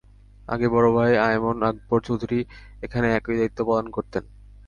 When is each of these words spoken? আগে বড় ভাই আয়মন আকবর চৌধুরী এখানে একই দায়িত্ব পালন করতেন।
আগে 0.47 0.67
বড় 0.69 0.87
ভাই 0.95 1.11
আয়মন 1.25 1.57
আকবর 1.69 1.99
চৌধুরী 2.07 2.39
এখানে 2.83 3.07
একই 3.17 3.35
দায়িত্ব 3.39 3.59
পালন 3.69 3.87
করতেন। 3.91 4.23